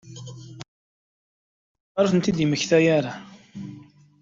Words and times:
Ayɣer 1.97 2.05
ur 2.09 2.09
ten-id-yemmekta 2.09 2.77
ara? 2.97 3.13